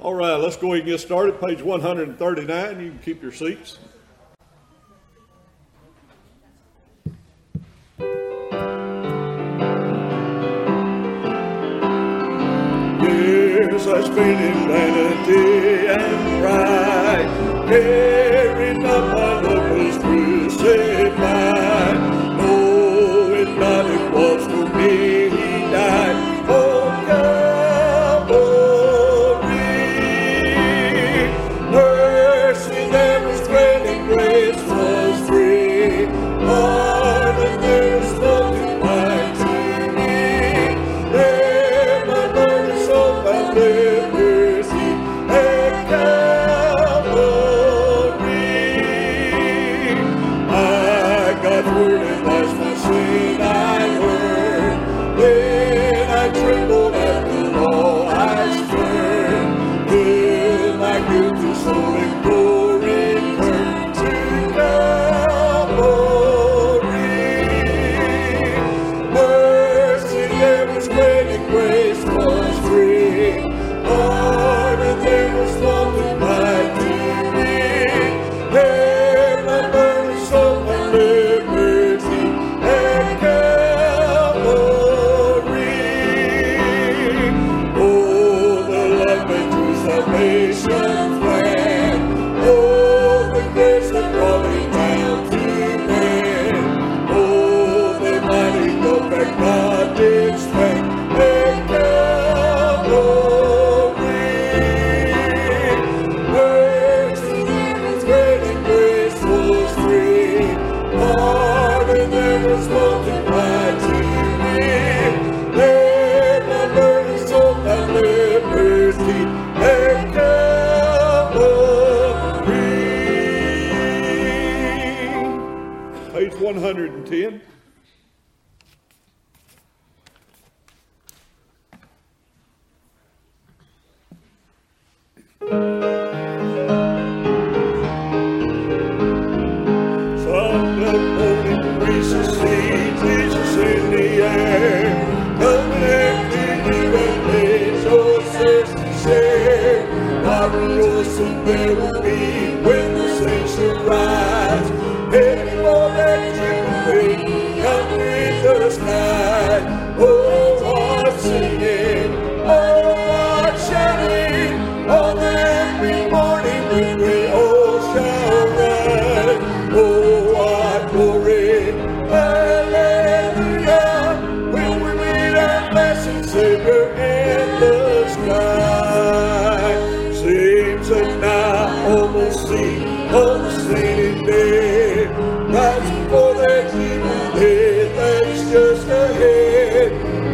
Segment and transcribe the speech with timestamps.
[0.00, 1.38] All right, let's go ahead and get started.
[1.38, 3.78] Page 139, you can keep your seats.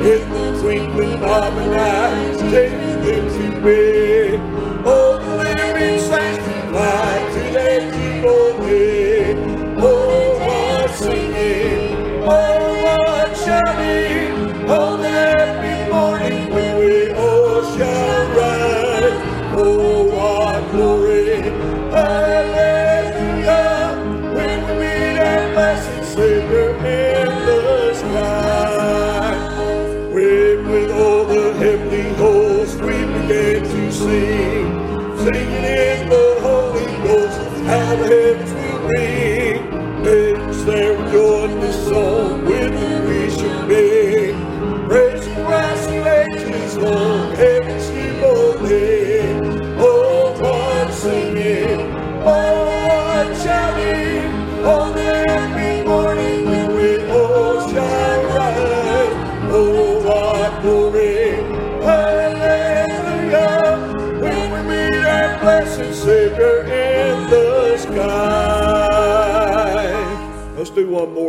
[0.06, 4.15] in the twinkling of an eye, takes them to bed.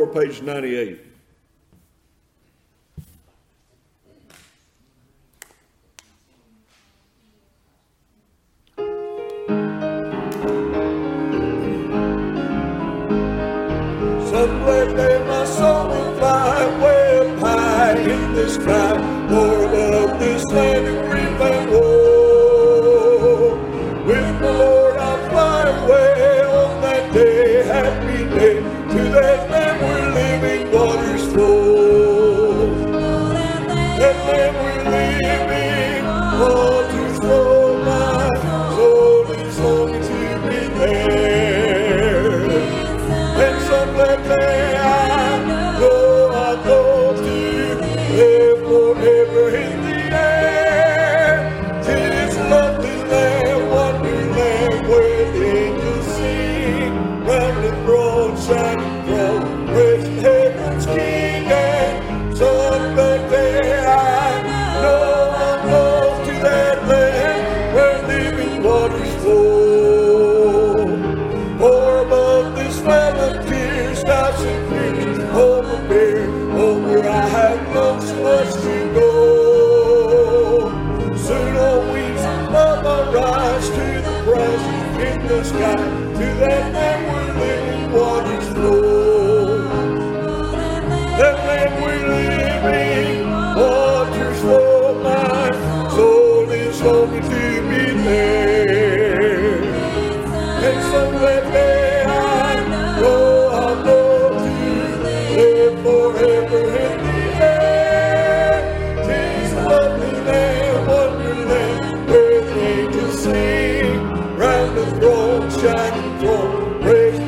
[0.07, 1.06] page 98.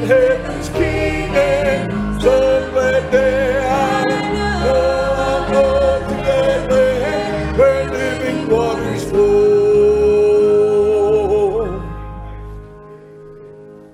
[0.10, 1.36] Heaven's King.
[1.36, 4.04] And some that day I
[4.64, 9.30] know I'll know to that land where living waters flow.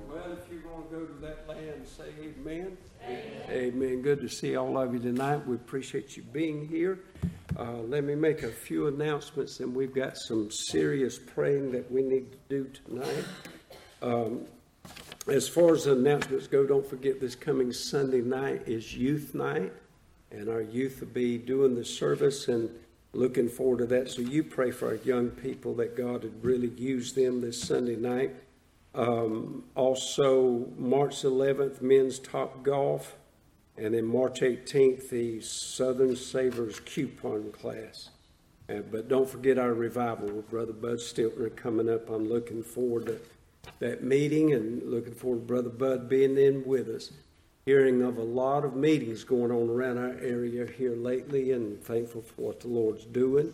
[0.08, 2.78] Well, if you're going to go to that land, say amen.
[3.50, 4.00] Amen.
[4.00, 5.46] Good to see all of you tonight.
[5.46, 7.00] We appreciate you being here.
[7.58, 12.02] Uh, let me make a few announcements, and we've got some serious praying that we
[12.02, 13.24] need to do tonight.
[14.02, 14.46] Um,
[15.26, 19.72] as far as announcements go, don't forget this coming Sunday night is youth night,
[20.30, 22.70] and our youth will be doing the service and
[23.12, 24.10] looking forward to that.
[24.10, 27.96] So you pray for our young people that God would really use them this Sunday
[27.96, 28.36] night.
[28.94, 33.16] Um, also, March 11th, men's top golf,
[33.76, 38.10] and then March 18th, the Southern Savers coupon class.
[38.68, 42.08] Uh, but don't forget our revival with Brother Bud Stiltner coming up.
[42.08, 43.20] I'm looking forward to
[43.78, 47.12] that meeting and looking forward to Brother Bud being in with us.
[47.66, 52.22] Hearing of a lot of meetings going on around our area here lately, and thankful
[52.22, 53.52] for what the Lord's doing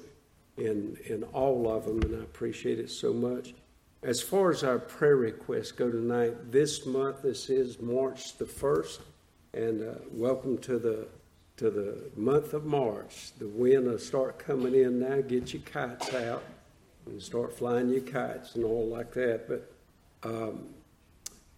[0.59, 3.55] in in all of them, and I appreciate it so much.
[4.03, 9.01] As far as our prayer requests go tonight, this month, this is March the first,
[9.55, 11.07] and uh, welcome to the
[11.57, 13.33] to the month of March.
[13.39, 15.21] The wind will start coming in now.
[15.21, 16.43] Get your kites out
[17.07, 19.49] and start flying your kites and all like that.
[19.49, 19.72] But
[20.23, 20.69] um,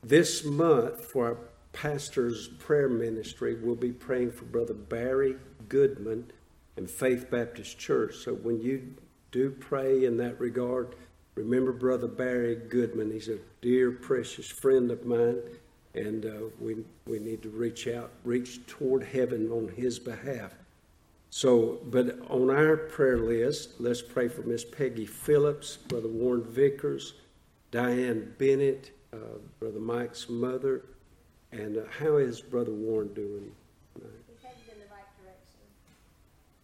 [0.02, 1.38] this month, for our
[1.72, 5.36] pastor's prayer ministry, we'll be praying for Brother Barry
[5.68, 6.30] Goodman
[6.76, 8.16] and Faith Baptist Church.
[8.16, 8.94] So when you
[9.32, 10.94] do pray in that regard,
[11.34, 13.10] remember Brother Barry Goodman.
[13.10, 15.40] He's a dear, precious friend of mine,
[15.94, 16.76] and uh, we
[17.06, 20.52] we need to reach out, reach toward heaven on his behalf.
[21.30, 27.14] So, but on our prayer list, let's pray for Miss Peggy Phillips, Brother Warren Vickers,
[27.74, 29.16] Diane Bennett, uh,
[29.58, 30.84] Brother Mike's mother,
[31.50, 33.50] and uh, how is Brother Warren doing?
[33.96, 35.58] He's headed in the right direction.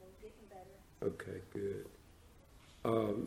[0.00, 0.70] We're getting better.
[1.02, 1.86] Okay, good.
[2.84, 3.26] Um,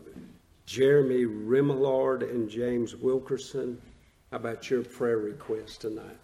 [0.65, 3.81] Jeremy Remillard and James Wilkerson,
[4.31, 6.22] how about your prayer request tonight?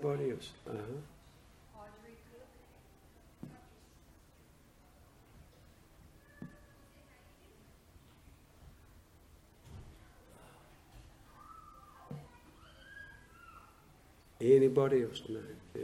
[0.00, 0.52] Anybody else?
[0.68, 0.78] Uh-huh.
[14.40, 15.42] Anybody else tonight?
[15.74, 15.82] Yeah.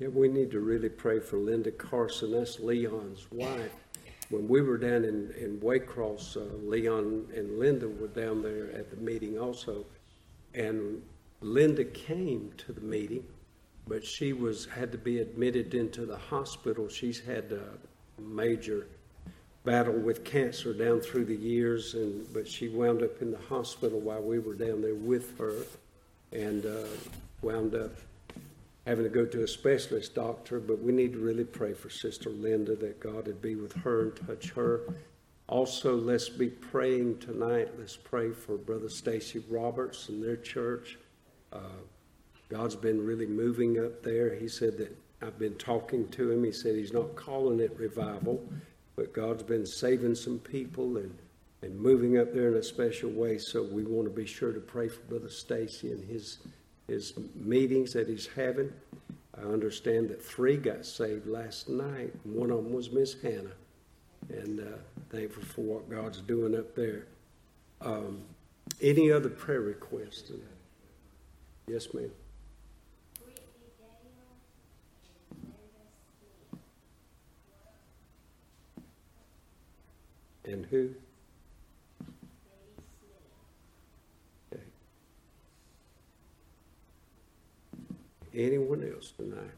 [0.00, 2.32] Yeah, we need to really pray for Linda Carson.
[2.32, 3.81] That's Leon's wife.
[4.32, 8.88] When we were down in, in Waycross, uh, Leon and Linda were down there at
[8.88, 9.84] the meeting also.
[10.54, 11.02] And
[11.42, 13.24] Linda came to the meeting,
[13.86, 16.88] but she was, had to be admitted into the hospital.
[16.88, 17.78] She's had a
[18.18, 18.86] major
[19.64, 24.00] battle with cancer down through the years, and, but she wound up in the hospital
[24.00, 25.56] while we were down there with her
[26.32, 26.86] and uh,
[27.42, 27.92] wound up
[28.86, 32.30] having to go to a specialist doctor, but we need to really pray for Sister
[32.30, 34.80] Linda that God would be with her and touch her.
[35.48, 37.68] Also, let's be praying tonight.
[37.78, 40.98] Let's pray for Brother Stacy Roberts and their church.
[41.52, 41.80] Uh,
[42.48, 44.34] God's been really moving up there.
[44.34, 46.42] He said that I've been talking to him.
[46.42, 48.42] He said he's not calling it revival,
[48.96, 51.16] but God's been saving some people and,
[51.62, 53.38] and moving up there in a special way.
[53.38, 56.38] So we want to be sure to pray for Brother Stacy and his
[56.86, 58.72] his meetings that he's having.
[59.36, 62.12] I understand that three got saved last night.
[62.24, 63.56] One of them was Miss Hannah,
[64.28, 64.78] and uh,
[65.10, 67.06] thankful for what God's doing up there.
[67.80, 68.22] Um,
[68.80, 70.30] any other prayer requests?
[71.66, 72.10] Yes, ma'am.
[80.44, 80.90] And who?
[88.34, 89.50] Anyone else tonight?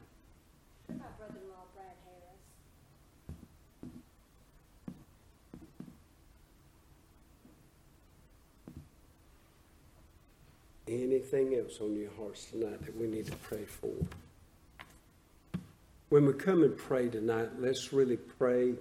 [10.87, 13.93] Anything else on your hearts tonight that we need to pray for?
[16.11, 18.75] When we come and pray tonight, let's really pray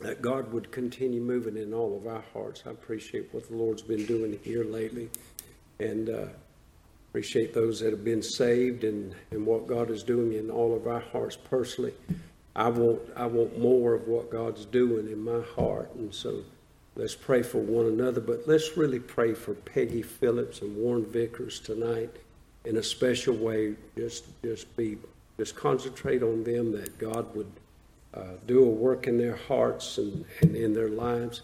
[0.00, 2.64] that God would continue moving in all of our hearts.
[2.66, 5.08] I appreciate what the Lord's been doing here lately
[5.78, 6.24] and uh,
[7.12, 10.86] appreciate those that have been saved and, and what God is doing in all of
[10.86, 11.92] our hearts personally.
[12.56, 15.94] I want, I want more of what God's doing in my heart.
[15.94, 16.42] And so
[16.96, 21.60] let's pray for one another, but let's really pray for Peggy Phillips and Warren Vickers
[21.60, 22.16] tonight
[22.64, 23.74] in a special way.
[23.94, 24.96] Just, just be,
[25.38, 27.52] just concentrate on them that God would
[28.14, 31.42] uh, do a work in their hearts and, and in their lives.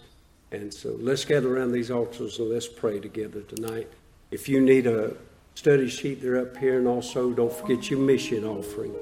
[0.51, 3.93] And so let's gather around these altars and let's pray together tonight.
[4.31, 5.15] If you need a
[5.59, 6.79] study sheet, they're up here.
[6.79, 8.95] And also, don't forget your mission offering.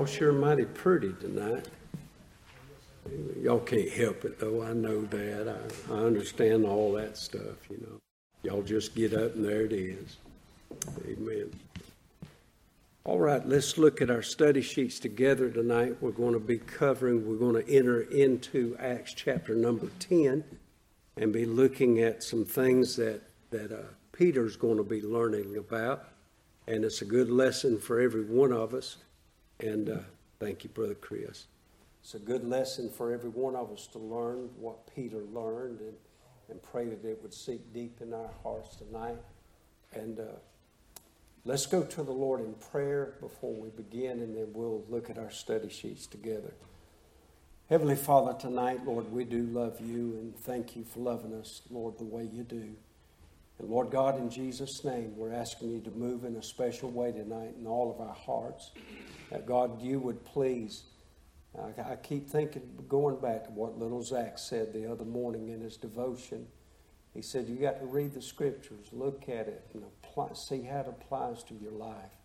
[0.00, 1.66] Y'all sure mighty pretty tonight.
[3.42, 4.62] Y'all can't help it though.
[4.62, 5.46] I know that.
[5.46, 8.00] I, I understand all that stuff, you know.
[8.42, 10.16] Y'all just get up and there it is.
[11.06, 11.52] Amen.
[13.04, 15.96] All right, let's look at our study sheets together tonight.
[16.00, 20.42] We're going to be covering, we're going to enter into Acts chapter number 10
[21.18, 26.08] and be looking at some things that, that uh, Peter's going to be learning about.
[26.66, 28.96] And it's a good lesson for every one of us.
[29.62, 29.98] And uh,
[30.38, 31.46] thank you, Brother Chris.
[32.02, 35.94] It's a good lesson for every one of us to learn what Peter learned and,
[36.48, 39.18] and pray that it would sink deep in our hearts tonight.
[39.92, 40.24] And uh,
[41.44, 45.18] let's go to the Lord in prayer before we begin, and then we'll look at
[45.18, 46.54] our study sheets together.
[47.68, 51.98] Heavenly Father, tonight, Lord, we do love you and thank you for loving us, Lord,
[51.98, 52.74] the way you do.
[53.60, 57.12] And Lord God, in Jesus' name, we're asking you to move in a special way
[57.12, 58.70] tonight in all of our hearts.
[59.30, 60.84] That God, you would please.
[61.58, 65.60] I, I keep thinking, going back to what little Zach said the other morning in
[65.60, 66.46] his devotion.
[67.12, 70.80] He said, You got to read the scriptures, look at it, and apply, see how
[70.80, 72.16] it applies to your life.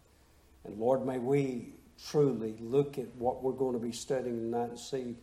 [0.63, 1.73] And Lord, may we
[2.09, 5.17] truly look at what we're going to be studying tonight and see,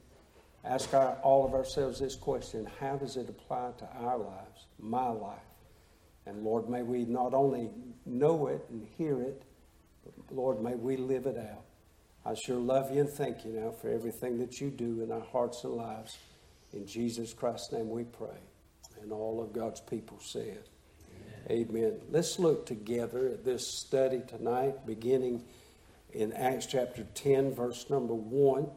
[0.62, 5.08] ask our, all of ourselves this question How does it apply to our lives, my
[5.08, 5.38] life?
[6.26, 7.70] And Lord, may we not only
[8.06, 9.42] know it and hear it,
[10.04, 11.64] but Lord, may we live it out.
[12.24, 15.24] I sure love you and thank you now for everything that you do in our
[15.32, 16.18] hearts and lives.
[16.72, 18.38] In Jesus Christ's name we pray.
[19.02, 20.68] And all of God's people said,
[21.50, 21.68] Amen.
[21.68, 22.00] Amen.
[22.10, 25.42] Let's look together at this study tonight, beginning
[26.12, 28.68] in Acts chapter 10, verse number 1.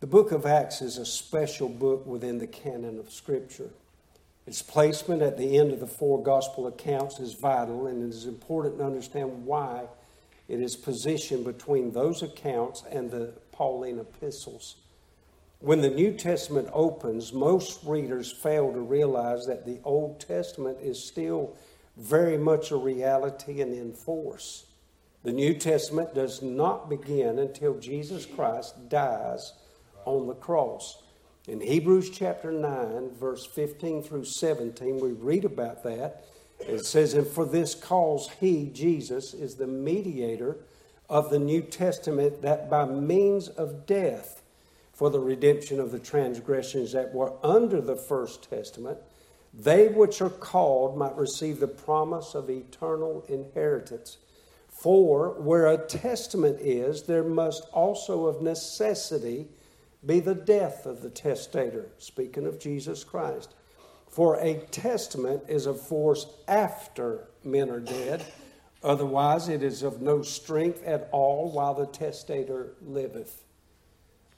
[0.00, 3.70] The book of Acts is a special book within the canon of Scripture.
[4.46, 8.26] Its placement at the end of the four gospel accounts is vital, and it is
[8.26, 9.84] important to understand why
[10.48, 14.76] it is positioned between those accounts and the Pauline epistles.
[15.60, 21.06] When the New Testament opens, most readers fail to realize that the Old Testament is
[21.06, 21.54] still
[21.98, 24.64] very much a reality and in force.
[25.22, 29.52] The New Testament does not begin until Jesus Christ dies
[30.06, 31.02] on the cross.
[31.50, 36.24] In Hebrews chapter 9, verse 15 through 17, we read about that.
[36.60, 40.58] It says, And for this cause, he, Jesus, is the mediator
[41.08, 44.44] of the New Testament, that by means of death,
[44.92, 48.98] for the redemption of the transgressions that were under the first testament,
[49.52, 54.18] they which are called might receive the promise of eternal inheritance.
[54.68, 59.48] For where a testament is, there must also of necessity
[60.04, 63.54] be the death of the testator, speaking of Jesus Christ.
[64.08, 68.24] For a testament is of force after men are dead,
[68.82, 73.44] otherwise, it is of no strength at all while the testator liveth.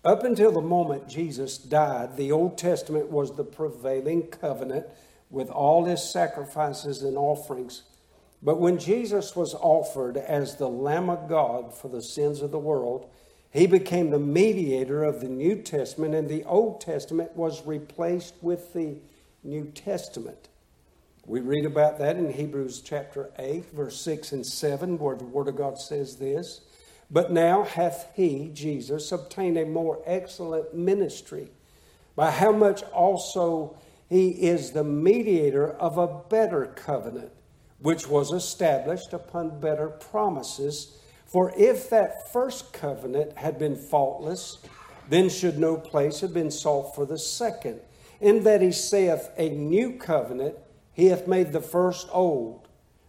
[0.04, 4.86] Up until the moment Jesus died, the Old Testament was the prevailing covenant
[5.30, 7.84] with all his sacrifices and offerings.
[8.42, 12.58] But when Jesus was offered as the Lamb of God for the sins of the
[12.58, 13.08] world,
[13.52, 18.72] he became the mediator of the New Testament, and the Old Testament was replaced with
[18.72, 18.96] the
[19.44, 20.48] New Testament.
[21.26, 25.48] We read about that in Hebrews chapter 8, verse 6 and 7, where the Word
[25.48, 26.62] of God says this
[27.10, 31.50] But now hath he, Jesus, obtained a more excellent ministry,
[32.16, 33.76] by how much also
[34.08, 37.32] he is the mediator of a better covenant,
[37.80, 40.96] which was established upon better promises
[41.32, 44.58] for if that first covenant had been faultless,
[45.08, 47.80] then should no place have been sought for the second.
[48.20, 50.56] In that he saith, A new covenant
[50.92, 52.68] he hath made the first old.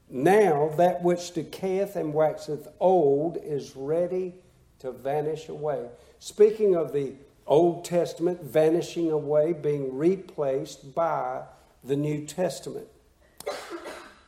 [0.09, 4.35] Now that which decayeth and waxeth old is ready
[4.79, 5.89] to vanish away.
[6.19, 11.43] Speaking of the Old Testament vanishing away, being replaced by
[11.83, 12.87] the New Testament.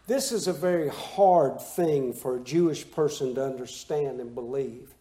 [0.08, 4.94] This is a very hard thing for a Jewish person to understand and believe.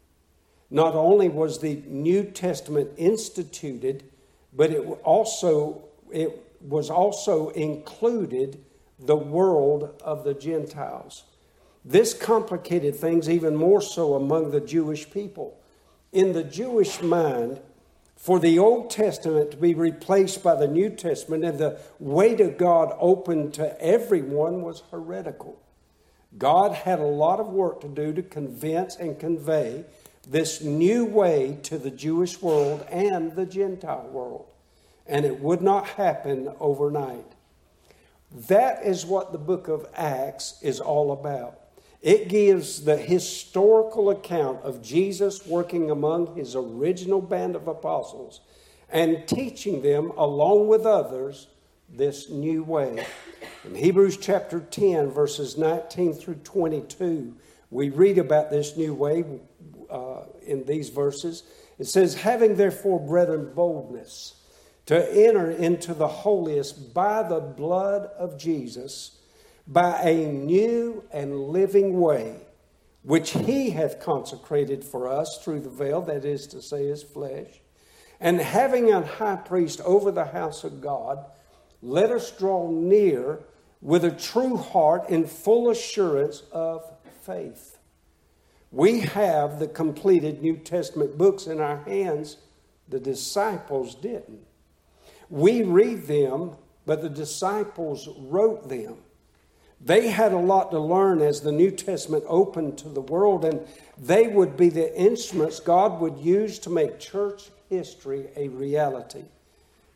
[0.70, 4.04] Not only was the New Testament instituted,
[4.52, 8.64] but it also it was also included
[8.98, 11.24] the world of the Gentiles.
[11.84, 15.60] This complicated things even more so among the Jewish people.
[16.12, 17.60] In the Jewish mind,
[18.24, 22.48] for the Old Testament to be replaced by the New Testament and the way to
[22.48, 25.60] God open to everyone was heretical.
[26.38, 29.84] God had a lot of work to do to convince and convey
[30.26, 34.46] this new way to the Jewish world and the Gentile world.
[35.06, 37.30] And it would not happen overnight.
[38.48, 41.58] That is what the book of Acts is all about.
[42.04, 48.42] It gives the historical account of Jesus working among his original band of apostles
[48.90, 51.48] and teaching them, along with others,
[51.88, 53.06] this new way.
[53.64, 57.34] In Hebrews chapter 10, verses 19 through 22,
[57.70, 59.24] we read about this new way
[59.88, 61.42] uh, in these verses.
[61.78, 64.34] It says, Having therefore, brethren, boldness
[64.84, 69.20] to enter into the holiest by the blood of Jesus
[69.66, 72.36] by a new and living way,
[73.02, 77.60] which he hath consecrated for us through the veil, that is to say, his flesh.
[78.20, 81.24] And having a high priest over the house of God,
[81.82, 83.40] let us draw near
[83.80, 86.84] with a true heart in full assurance of
[87.22, 87.78] faith.
[88.70, 92.38] We have the completed New Testament books in our hands.
[92.88, 94.40] The disciples didn't.
[95.30, 98.96] We read them, but the disciples wrote them.
[99.84, 103.66] They had a lot to learn as the New Testament opened to the world, and
[103.98, 109.24] they would be the instruments God would use to make church history a reality.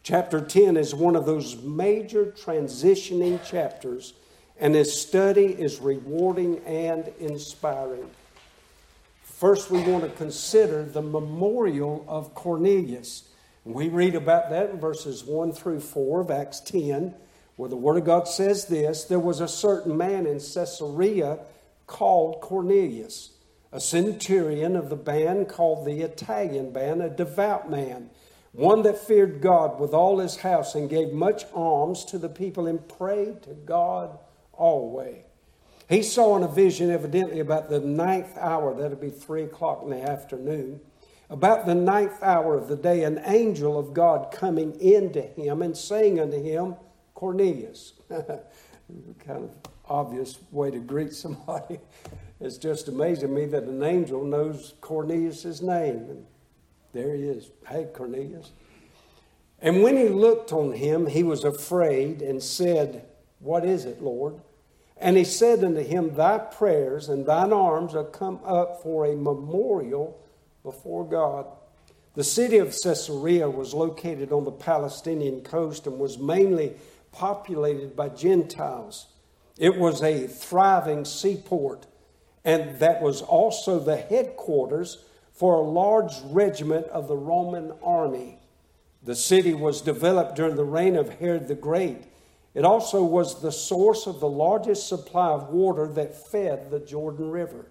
[0.02, 4.12] Chapter 10 is one of those major transitioning chapters,
[4.60, 8.10] and his study is rewarding and inspiring.
[9.22, 13.24] First, we want to consider the memorial of Cornelius.
[13.64, 17.14] We read about that in verses 1 through 4 of Acts 10,
[17.58, 21.40] where the Word of God says this There was a certain man in Caesarea
[21.88, 23.32] called Cornelius,
[23.72, 28.10] a centurion of the band called the Italian band, a devout man,
[28.52, 32.68] one that feared God with all his house and gave much alms to the people
[32.68, 34.16] and prayed to God
[34.52, 35.24] always.
[35.88, 39.90] He saw in a vision, evidently, about the ninth hour, that'd be three o'clock in
[39.90, 40.80] the afternoon,
[41.28, 45.76] about the ninth hour of the day, an angel of God coming into him and
[45.76, 46.76] saying unto him,
[47.18, 47.94] Cornelius.
[48.10, 49.50] kind of
[49.88, 51.80] obvious way to greet somebody.
[52.40, 56.06] It's just amazing me that an angel knows Cornelius' name.
[56.08, 56.24] And
[56.92, 57.50] there he is.
[57.66, 58.52] Hey, Cornelius.
[59.60, 63.04] And when he looked on him, he was afraid and said,
[63.40, 64.40] What is it, Lord?
[64.96, 69.16] And he said unto him, Thy prayers and thine arms are come up for a
[69.16, 70.16] memorial
[70.62, 71.46] before God.
[72.14, 76.74] The city of Caesarea was located on the Palestinian coast and was mainly
[77.18, 79.06] populated by Gentiles.
[79.58, 81.86] It was a thriving seaport,
[82.44, 88.38] and that was also the headquarters for a large regiment of the Roman army.
[89.02, 92.04] The city was developed during the reign of Herod the Great
[92.58, 97.30] it also was the source of the largest supply of water that fed the Jordan
[97.30, 97.66] River.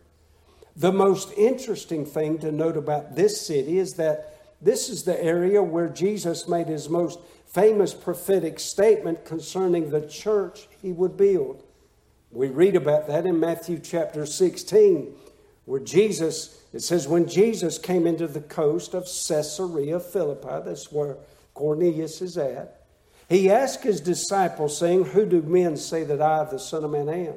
[0.78, 5.62] The most interesting thing to note about this city is that this is the area
[5.62, 11.64] where Jesus made his most famous prophetic statement concerning the church he would build.
[12.32, 15.14] We read about that in Matthew chapter 16,
[15.66, 21.18] where Jesus, it says, when Jesus came into the coast of Caesarea Philippi, that's where
[21.54, 22.86] Cornelius is at,
[23.30, 27.10] he asked his disciples, saying, Who do men say that I, the Son of Man,
[27.10, 27.36] am?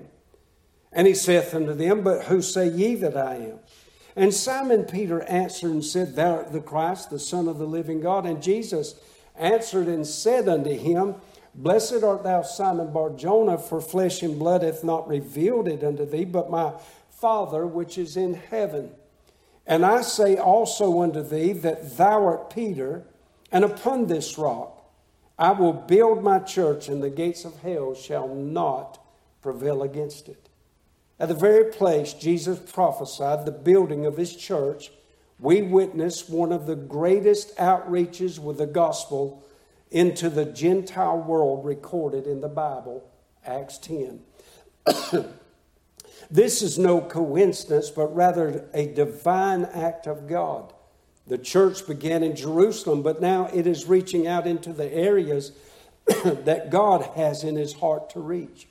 [0.93, 3.59] And he saith unto them, But who say ye that I am?
[4.15, 8.01] And Simon Peter answered and said, Thou art the Christ, the Son of the living
[8.01, 8.27] God.
[8.27, 8.95] And Jesus
[9.41, 11.17] answered and said unto him,
[11.55, 16.25] Blessed art thou, Simon Barjona, for flesh and blood hath not revealed it unto thee,
[16.25, 16.75] but my
[17.11, 18.93] Father which is in heaven.
[19.67, 23.05] And I say also unto thee that thou art Peter,
[23.51, 24.77] and upon this rock
[25.39, 29.03] I will build my church, and the gates of hell shall not
[29.43, 30.49] prevail against it.
[31.19, 34.93] At the very place Jesus prophesied the building of his church,
[35.41, 39.43] we witness one of the greatest outreaches with the gospel
[39.91, 43.11] into the Gentile world recorded in the Bible,
[43.45, 44.21] Acts 10.
[46.31, 50.73] this is no coincidence, but rather a divine act of God.
[51.27, 55.53] The church began in Jerusalem, but now it is reaching out into the areas
[56.25, 58.67] that God has in his heart to reach.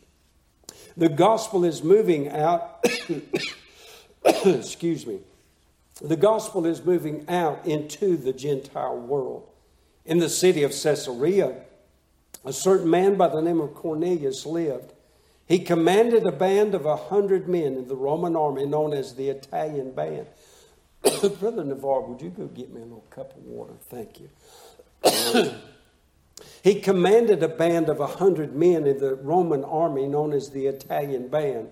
[0.96, 2.86] The gospel is moving out,
[4.46, 5.20] excuse me,
[6.02, 9.48] the gospel is moving out into the Gentile world.
[10.06, 11.64] In the city of Caesarea,
[12.46, 14.94] a certain man by the name of Cornelius lived.
[15.46, 19.30] He commanded a band of a hundred men in the Roman army known as the
[19.30, 20.28] Italian band.
[21.40, 23.74] Brother Navarre, would you go get me a little cup of water?
[23.82, 24.30] Thank you.
[26.64, 30.68] he commanded a band of a hundred men in the Roman army known as the
[30.68, 31.70] Italian band.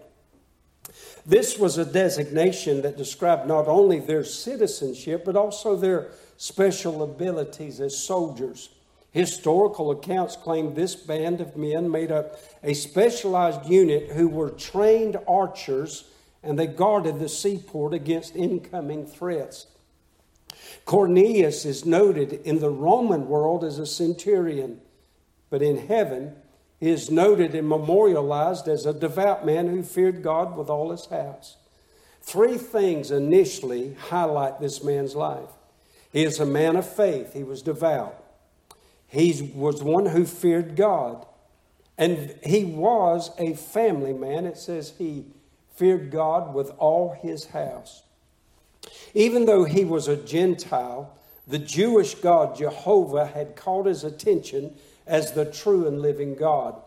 [1.28, 7.82] This was a designation that described not only their citizenship, but also their special abilities
[7.82, 8.70] as soldiers.
[9.12, 15.18] Historical accounts claim this band of men made up a specialized unit who were trained
[15.28, 16.06] archers
[16.44, 19.68] and they guarded the seaport against incoming threats.
[20.86, 24.80] Cornelius is noted in the Roman world as a centurion,
[25.50, 26.36] but in heaven,
[26.80, 31.58] is noted and memorialized as a devout man who feared God with all his house.
[32.22, 35.50] Three things initially highlight this man's life.
[36.12, 38.24] He is a man of faith, he was devout.
[39.08, 41.26] He was one who feared God.
[41.98, 44.46] And he was a family man.
[44.46, 45.26] It says he
[45.76, 48.04] feared God with all his house.
[49.14, 54.76] Even though he was a Gentile, the Jewish God Jehovah had caught his attention
[55.08, 56.82] as the true and living God.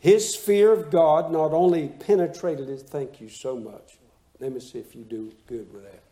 [0.00, 3.98] His fear of God not only penetrated his, thank you so much.
[4.40, 6.02] Let me see if you do good with that.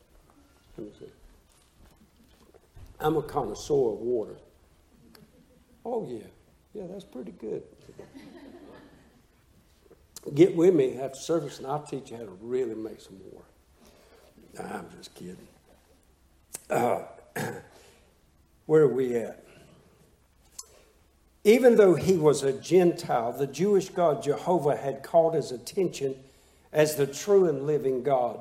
[0.78, 1.12] Let me see.
[3.00, 4.36] I'm a connoisseur of water.
[5.84, 6.26] Oh, yeah.
[6.72, 7.62] Yeah, that's pretty good
[10.34, 13.42] get with me after service and I'll teach you how to really make some more.
[14.54, 15.36] Nah, I'm just kidding.
[16.70, 17.02] Uh,
[18.66, 19.41] where are we at?
[21.44, 26.14] Even though he was a Gentile, the Jewish God Jehovah had called his attention
[26.72, 28.40] as the true and living God.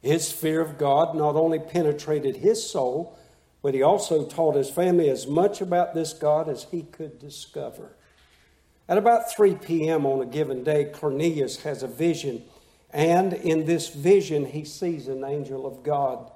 [0.00, 3.18] His fear of God not only penetrated his soul,
[3.60, 7.90] but he also taught his family as much about this God as he could discover.
[8.88, 10.06] At about 3 p.m.
[10.06, 12.44] on a given day, Cornelius has a vision,
[12.90, 16.30] and in this vision, he sees an angel of God.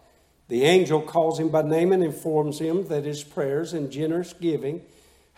[0.49, 4.83] The angel calls him by name and informs him that his prayers and generous giving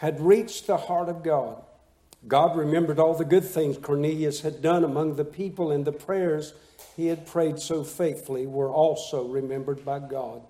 [0.04, 1.62] had reached the heart of God.
[2.28, 6.52] God remembered all the good things Cornelius had done among the people, and the prayers
[6.94, 10.42] he had prayed so faithfully were also remembered by God.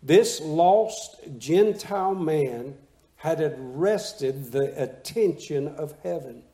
[0.00, 2.76] This lost Gentile man
[3.16, 6.44] had arrested the attention of heaven.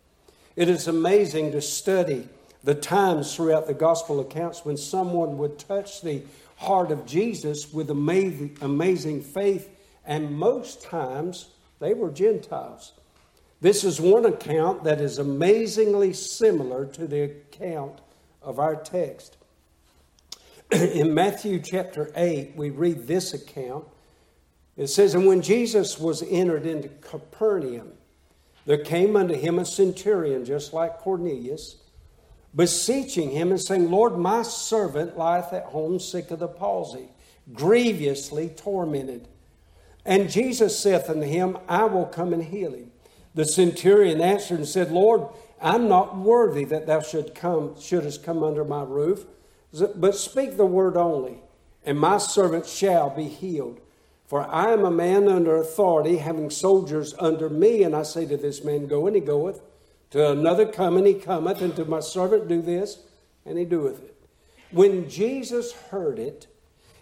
[0.57, 2.27] It is amazing to study
[2.65, 6.23] the times throughout the gospel accounts when someone would touch the
[6.57, 9.69] heart of Jesus with amazing, faith,
[10.07, 12.93] and most times they were Gentiles.
[13.61, 18.01] This is one account that is amazingly similar to the account
[18.41, 19.37] of our text.
[20.73, 23.85] In Matthew chapter 8, we read this account.
[24.77, 27.93] It says, And when Jesus was entered into Capernaum,
[28.65, 31.77] there came unto him a centurion, just like Cornelius,
[32.55, 37.09] beseeching him and saying, Lord, my servant lieth at home sick of the palsy,
[37.53, 39.27] grievously tormented.
[40.09, 42.93] And Jesus saith unto him, I will come and heal him.
[43.35, 45.29] The centurion answered and said, Lord,
[45.61, 49.27] I'm not worthy that thou should come, shouldest come under my roof,
[49.95, 51.43] but speak the word only,
[51.85, 53.81] and my servant shall be healed.
[54.27, 58.39] For I am a man under authority, having soldiers under me, and I say to
[58.39, 59.61] this man, Go, and he goeth.
[60.13, 63.01] To another, Come, and he cometh, and to my servant, Do this,
[63.45, 64.17] and he doeth it.
[64.71, 66.47] When Jesus heard it,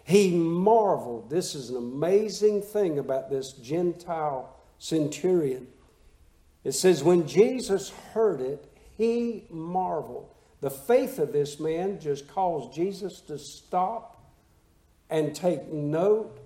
[0.07, 1.29] he marveled.
[1.29, 5.67] This is an amazing thing about this Gentile centurion.
[6.63, 10.33] It says, when Jesus heard it, he marveled.
[10.61, 14.31] The faith of this man just caused Jesus to stop
[15.09, 16.39] and take note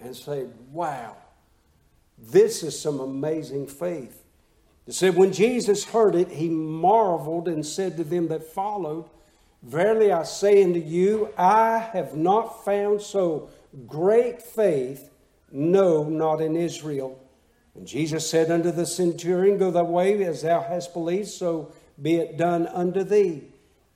[0.00, 1.16] and say, Wow,
[2.16, 4.22] this is some amazing faith.
[4.86, 9.10] It said, When Jesus heard it, he marveled and said to them that followed,
[9.62, 13.50] Verily I say unto you, I have not found so
[13.86, 15.10] great faith,
[15.50, 17.20] no, not in Israel.
[17.74, 22.16] And Jesus said unto the centurion, Go thy way as thou hast believed, so be
[22.16, 23.44] it done unto thee.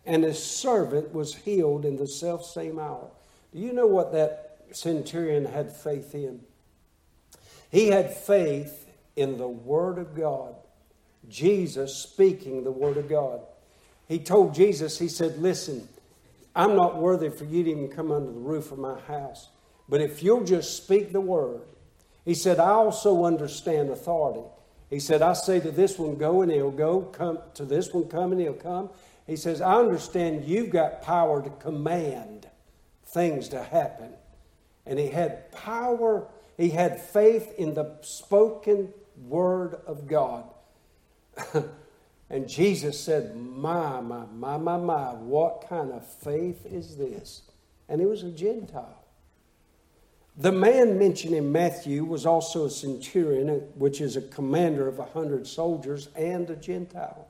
[0.05, 3.09] And his servant was healed in the self same hour.
[3.53, 6.41] Do you know what that centurion had faith in?
[7.71, 10.55] He had faith in the Word of God,
[11.29, 13.41] Jesus speaking the Word of God.
[14.13, 15.89] He told Jesus, He said, Listen,
[16.55, 19.49] I'm not worthy for you to even come under the roof of my house.
[19.89, 21.63] But if you'll just speak the Word,
[22.27, 24.47] he said, I also understand authority.
[24.91, 27.01] He said, I say to this one, go, and he'll go.
[27.01, 28.91] Come to this one, come, and he'll come.
[29.27, 32.47] He says, I understand you've got power to command
[33.07, 34.13] things to happen.
[34.85, 38.93] And he had power, he had faith in the spoken
[39.27, 40.45] word of God.
[42.33, 47.43] and Jesus said, My, my, my, my, my, what kind of faith is this?
[47.91, 49.05] And he was a Gentile.
[50.39, 55.05] The man mentioned in Matthew was also a centurion, which is a commander of a
[55.05, 57.29] hundred soldiers and a Gentile.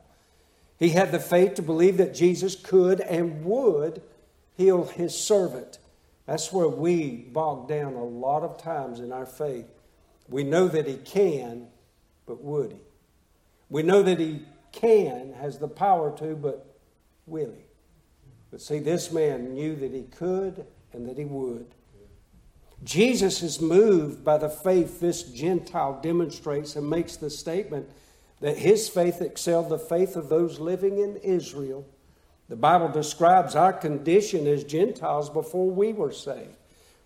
[0.79, 4.03] He had the faith to believe that Jesus could and would
[4.57, 5.79] heal his servant.
[6.27, 9.67] That's where we bog down a lot of times in our faith.
[10.29, 11.67] We know that he can,
[12.25, 12.79] but would he?
[13.69, 16.75] We know that he can, has the power to, but
[17.27, 17.65] will he?
[18.51, 21.67] But see, this man knew that he could and that he would.
[22.85, 27.89] Jesus is moved by the faith this Gentile demonstrates and makes the statement
[28.41, 31.87] that his faith excelled the faith of those living in Israel.
[32.49, 36.57] The Bible describes our condition as Gentiles before we were saved.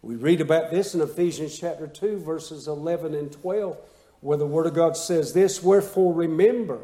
[0.01, 3.77] We read about this in Ephesians chapter 2, verses 11 and 12,
[4.21, 6.81] where the Word of God says this Wherefore remember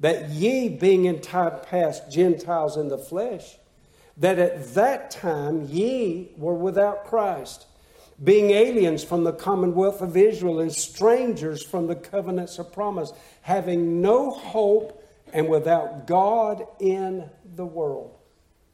[0.00, 3.56] that ye, being in time past Gentiles in the flesh,
[4.16, 7.66] that at that time ye were without Christ
[8.22, 14.00] being aliens from the commonwealth of Israel and strangers from the covenants of promise, having
[14.00, 15.02] no hope
[15.32, 18.16] and without God in the world.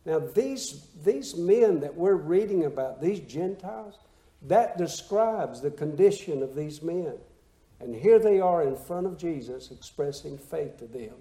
[0.05, 3.95] Now, these, these men that we're reading about, these Gentiles,
[4.43, 7.15] that describes the condition of these men.
[7.81, 11.15] And here they are in front of Jesus expressing faith to them.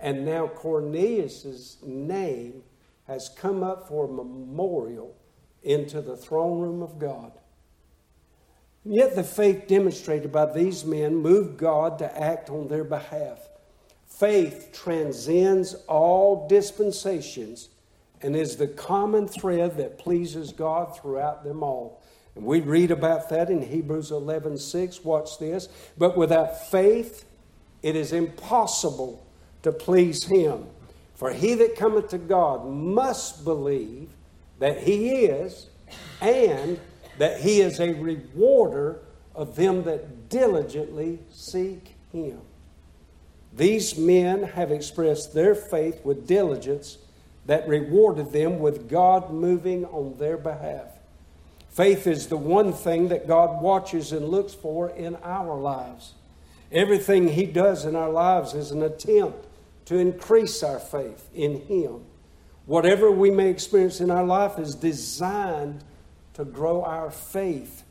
[0.00, 2.62] And now Cornelius' name
[3.06, 5.14] has come up for a memorial
[5.62, 7.32] into the throne room of God.
[8.84, 13.48] And yet, the faith demonstrated by these men moved God to act on their behalf.
[14.06, 17.70] Faith transcends all dispensations
[18.20, 22.02] and is the common thread that pleases God throughout them all.
[22.34, 25.04] We read about that in Hebrews 11 6.
[25.04, 25.68] Watch this.
[25.96, 27.24] But without faith,
[27.82, 29.24] it is impossible
[29.62, 30.66] to please Him.
[31.14, 34.08] For he that cometh to God must believe
[34.58, 35.68] that He is,
[36.20, 36.80] and
[37.18, 39.00] that He is a rewarder
[39.34, 42.40] of them that diligently seek Him.
[43.52, 46.98] These men have expressed their faith with diligence
[47.46, 50.93] that rewarded them with God moving on their behalf.
[51.74, 56.12] Faith is the one thing that God watches and looks for in our lives.
[56.70, 59.44] Everything He does in our lives is an attempt
[59.86, 62.04] to increase our faith in Him.
[62.66, 65.82] Whatever we may experience in our life is designed
[66.34, 67.82] to grow our faith.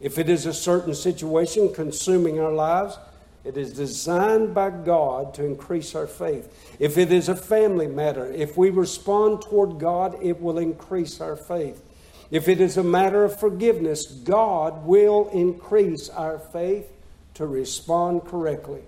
[0.00, 2.98] If it is a certain situation consuming our lives,
[3.42, 6.76] it is designed by God to increase our faith.
[6.78, 11.34] If it is a family matter, if we respond toward God, it will increase our
[11.34, 11.82] faith.
[12.30, 16.86] If it is a matter of forgiveness, God will increase our faith
[17.34, 18.82] to respond correctly.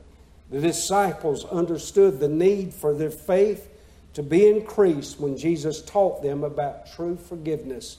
[0.50, 3.68] The disciples understood the need for their faith
[4.14, 7.98] to be increased when Jesus taught them about true forgiveness.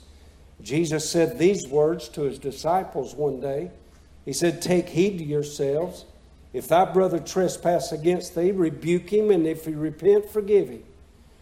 [0.62, 3.71] Jesus said these words to his disciples one day.
[4.25, 6.06] He said, Take heed to yourselves.
[6.54, 10.84] If thy brother trespass against thee, rebuke him, and if he repent, forgive him.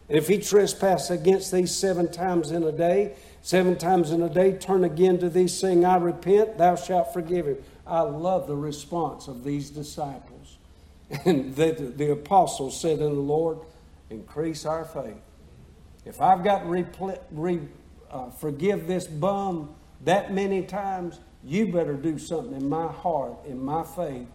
[0.07, 4.29] And if he trespass against thee seven times in a day, seven times in a
[4.29, 7.57] day, turn again to thee, saying, I repent, thou shalt forgive him.
[7.85, 10.57] I love the response of these disciples.
[11.25, 13.59] And the, the apostles said unto the Lord,
[14.11, 15.21] Increase our faith.
[16.05, 17.59] If I've got to repl- re,
[18.09, 23.63] uh, forgive this bum that many times, you better do something in my heart, in
[23.63, 24.27] my faith,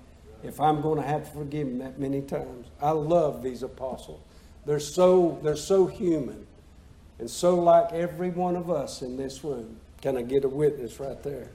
[0.43, 2.69] if I'm going to have to forgive him that many times.
[2.81, 4.21] I love these apostles.
[4.67, 6.47] They're so, they're so human
[7.19, 9.77] and so like every one of us in this room.
[10.01, 11.49] Can I get a witness right there?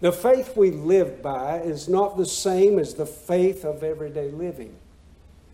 [0.00, 4.74] The faith we live by is not the same as the faith of everyday living.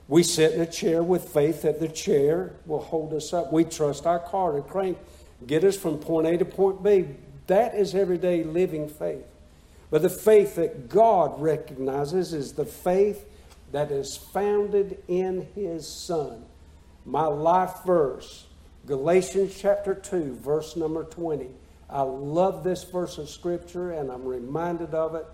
[0.08, 3.52] We sit in a chair with faith that the chair will hold us up.
[3.52, 4.98] We trust our car to crank,
[5.46, 7.06] get us from point A to point B.
[7.48, 9.24] That is everyday living faith.
[9.90, 13.24] But the faith that God recognizes is the faith
[13.72, 16.44] that is founded in His Son.
[17.04, 18.45] My life verse,
[18.86, 21.48] Galatians chapter 2, verse number 20.
[21.90, 25.26] I love this verse of Scripture and I'm reminded of it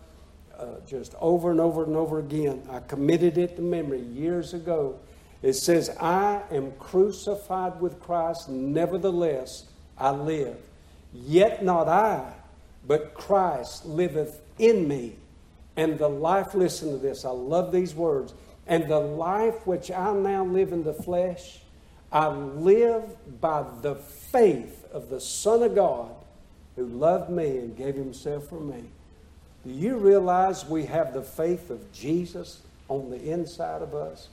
[0.58, 2.62] uh, just over and over and over again.
[2.70, 4.98] I committed it to memory years ago.
[5.42, 9.66] It says, I am crucified with Christ, nevertheless
[9.98, 10.56] I live.
[11.12, 12.32] Yet not I,
[12.86, 15.16] but Christ liveth in me.
[15.76, 18.32] And the life, listen to this, I love these words.
[18.66, 21.61] And the life which I now live in the flesh,
[22.12, 23.04] I live
[23.40, 26.10] by the faith of the Son of God
[26.76, 28.84] who loved me and gave himself for me.
[29.64, 34.28] Do you realize we have the faith of Jesus on the inside of us?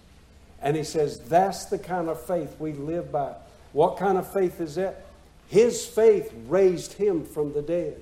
[0.62, 3.34] And he says that's the kind of faith we live by.
[3.72, 5.06] What kind of faith is that?
[5.48, 8.02] His faith raised him from the dead.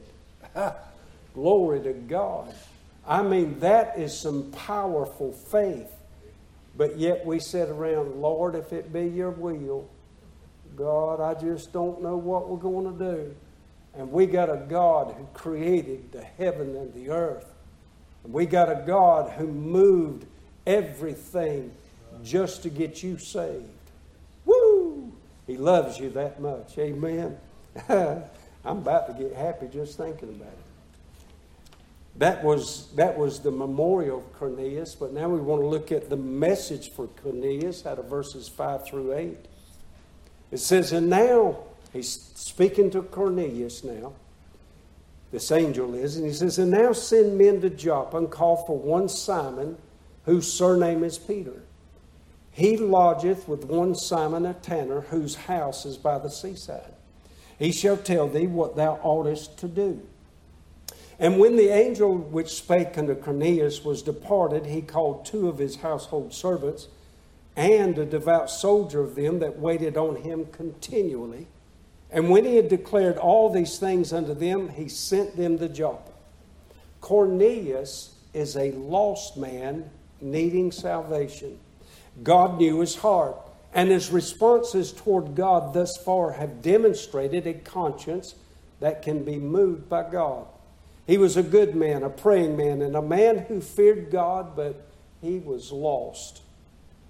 [1.34, 2.54] Glory to God.
[3.08, 5.92] I mean, that is some powerful faith.
[6.78, 9.90] But yet we sit around, Lord, if it be your will,
[10.76, 13.36] God, I just don't know what we're going to do.
[13.96, 17.52] And we got a God who created the heaven and the earth.
[18.24, 20.28] And we got a God who moved
[20.68, 21.72] everything
[22.24, 23.66] just to get you saved.
[24.46, 25.12] Woo!
[25.48, 26.78] He loves you that much.
[26.78, 27.38] Amen.
[27.90, 30.67] I'm about to get happy just thinking about it.
[32.18, 36.10] That was, that was the memorial of Cornelius, but now we want to look at
[36.10, 39.38] the message for Cornelius out of verses 5 through 8.
[40.52, 41.58] It says, And now
[41.94, 44.14] He's speaking to Cornelius now.
[45.32, 48.78] This angel is, and he says, And now send men to Joppa and call for
[48.78, 49.78] one Simon,
[50.26, 51.64] whose surname is Peter.
[52.52, 56.94] He lodgeth with one Simon a tanner, whose house is by the seaside.
[57.60, 60.02] He shall tell thee what thou oughtest to do.
[61.20, 65.78] And when the angel which spake unto Cornelius was departed, he called two of his
[65.78, 66.88] household servants
[67.56, 71.48] and a devout soldier of them that waited on him continually
[72.10, 76.12] and when he had declared all these things unto them, he sent them to Joppa.
[77.02, 79.90] Cornelius is a lost man
[80.22, 81.60] needing salvation.
[82.24, 83.36] God knew his heart,
[83.74, 88.36] and his responses toward God thus far have demonstrated a conscience
[88.80, 90.48] that can be moved by God.
[91.08, 94.90] He was a good man, a praying man, and a man who feared God, but
[95.22, 96.42] he was lost.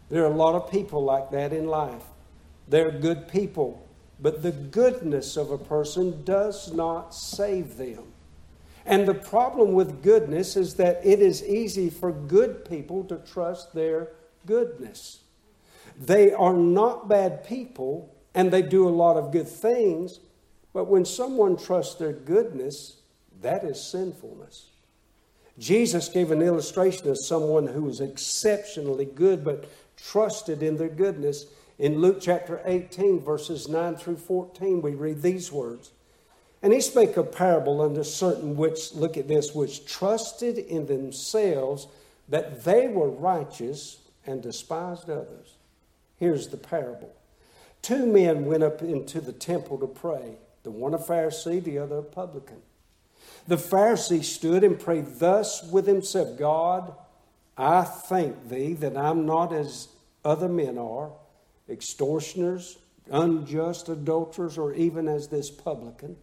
[0.09, 2.03] There are a lot of people like that in life.
[2.67, 3.85] They're good people,
[4.19, 8.03] but the goodness of a person does not save them.
[8.85, 13.73] And the problem with goodness is that it is easy for good people to trust
[13.73, 14.09] their
[14.45, 15.21] goodness.
[15.99, 20.19] They are not bad people and they do a lot of good things,
[20.71, 22.96] but when someone trusts their goodness,
[23.41, 24.67] that is sinfulness.
[25.59, 31.47] Jesus gave an illustration of someone who was exceptionally good but trusted in their goodness.
[31.79, 35.91] In Luke chapter 18, verses 9 through 14, we read these words.
[36.61, 41.87] And he spake a parable unto certain which, look at this, which trusted in themselves
[42.29, 45.55] that they were righteous and despised others.
[46.17, 47.13] Here's the parable.
[47.81, 51.99] Two men went up into the temple to pray, the one a Pharisee, the other
[51.99, 52.61] a publican.
[53.47, 56.93] The Pharisee stood and prayed thus with himself God,
[57.57, 59.87] I thank thee that I'm not as
[60.23, 61.11] other men are,
[61.69, 62.77] extortioners,
[63.09, 66.17] unjust adulterers, or even as this publican.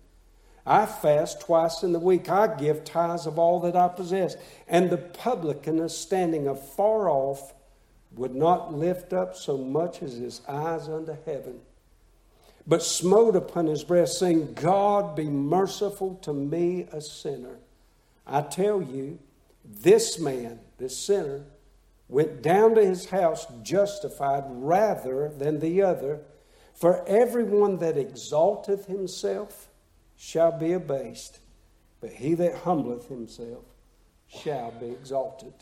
[0.66, 2.28] I fast twice in the week.
[2.28, 4.36] I give tithes of all that I possess.
[4.66, 7.52] And the publican standing afar off
[8.12, 11.60] would not lift up so much as his eyes unto heaven,
[12.66, 17.58] but smote upon his breast, saying, God be merciful to me, a sinner.
[18.26, 19.18] I tell you,
[19.64, 21.44] this man, this sinner,
[22.08, 26.20] went down to his house justified rather than the other.
[26.74, 29.68] For everyone that exalteth himself
[30.16, 31.38] shall be abased,
[32.00, 33.64] but he that humbleth himself
[34.26, 35.52] shall be exalted.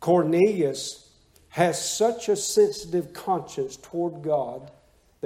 [0.00, 1.10] Cornelius
[1.48, 4.70] has such a sensitive conscience toward God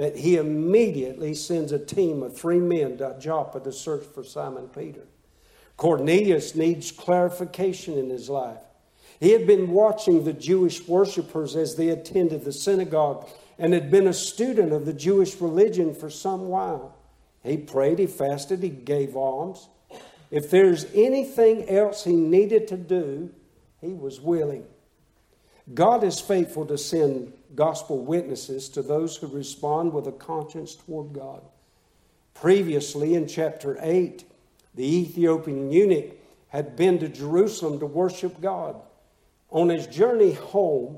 [0.01, 4.67] that he immediately sends a team of three men to Joppa to search for Simon
[4.67, 5.03] Peter.
[5.77, 8.57] Cornelius needs clarification in his life.
[9.19, 13.29] He had been watching the Jewish worshippers as they attended the synagogue
[13.59, 16.97] and had been a student of the Jewish religion for some while.
[17.43, 19.69] He prayed, he fasted, he gave alms.
[20.31, 23.29] If there's anything else he needed to do,
[23.81, 24.65] he was willing.
[25.71, 31.13] God is faithful to send gospel witnesses to those who respond with a conscience toward
[31.13, 31.41] God.
[32.33, 34.25] Previously, in chapter 8,
[34.75, 36.15] the Ethiopian eunuch
[36.47, 38.75] had been to Jerusalem to worship God.
[39.49, 40.97] On his journey home,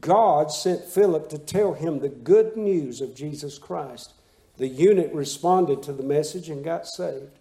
[0.00, 4.12] God sent Philip to tell him the good news of Jesus Christ.
[4.58, 7.38] The eunuch responded to the message and got saved.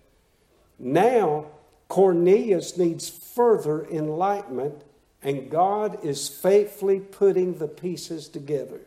[0.80, 1.48] Now,
[1.88, 4.84] Cornelius needs further enlightenment
[5.28, 8.80] and God is faithfully putting the pieces together.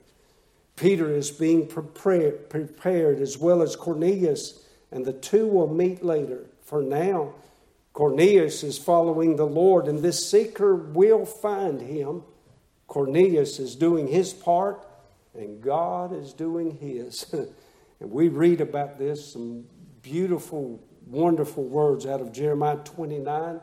[0.75, 6.47] Peter is being prepared, as well as Cornelius, and the two will meet later.
[6.63, 7.35] For now,
[7.93, 12.23] Cornelius is following the Lord, and this seeker will find him.
[12.87, 14.87] Cornelius is doing his part,
[15.35, 17.31] and God is doing his.
[18.01, 19.67] and we read about this, some
[20.01, 23.61] beautiful, wonderful words out of Jeremiah 29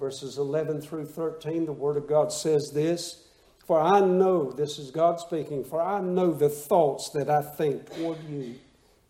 [0.00, 3.28] verses 11 through 13, the Word of God says this
[3.66, 7.94] For I know, this is God speaking, for I know the thoughts that I think
[7.94, 8.56] toward you,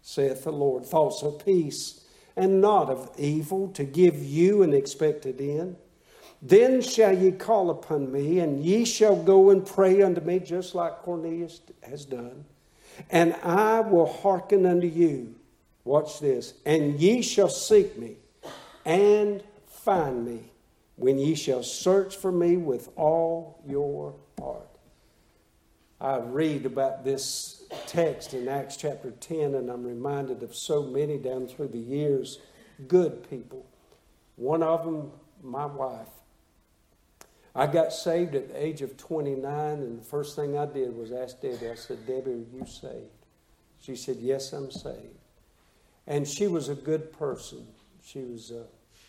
[0.02, 2.04] saith the Lord, thoughts of peace
[2.36, 5.76] and not of evil, to give you an expected end.
[6.42, 10.74] Then shall ye call upon me, and ye shall go and pray unto me, just
[10.74, 12.44] like Cornelius has done.
[13.10, 15.36] And I will hearken unto you.
[15.84, 16.54] Watch this.
[16.66, 18.16] And ye shall seek me
[18.84, 20.50] and find me
[21.00, 24.68] when ye shall search for me with all your heart.
[25.98, 31.16] I read about this text in Acts chapter 10, and I'm reminded of so many
[31.16, 32.38] down through the years,
[32.86, 33.64] good people.
[34.36, 35.10] One of them,
[35.42, 36.08] my wife.
[37.54, 41.12] I got saved at the age of 29, and the first thing I did was
[41.12, 43.08] ask Debbie, I said, Debbie, are you saved?
[43.80, 45.16] She said, Yes, I'm saved.
[46.06, 47.66] And she was a good person.
[48.02, 48.64] She was a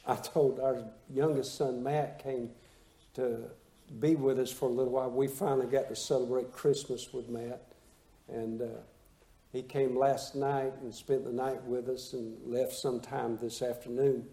[0.05, 2.49] I told our youngest son, Matt, came
[3.13, 3.49] to
[3.99, 5.09] be with us for a little while.
[5.09, 7.61] We finally got to celebrate Christmas with Matt.
[8.27, 8.65] And uh,
[9.51, 14.25] he came last night and spent the night with us and left sometime this afternoon.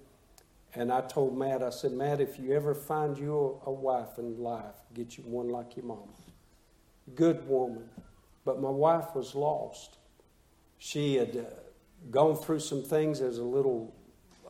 [0.74, 4.38] And I told Matt, I said, Matt, if you ever find you a, wife in
[4.38, 6.02] life, get you one like your mama.
[7.14, 7.88] Good woman.
[8.44, 9.96] But my wife was lost.
[10.78, 11.42] She had uh,
[12.10, 13.94] gone through some things as a little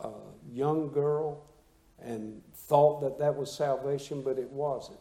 [0.00, 0.08] uh,
[0.52, 1.44] young girl
[2.02, 4.98] and thought that that was salvation, but it wasn't.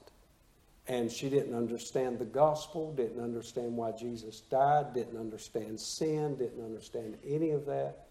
[0.87, 6.63] And she didn't understand the gospel, didn't understand why Jesus died, didn't understand sin, didn't
[6.63, 8.07] understand any of that.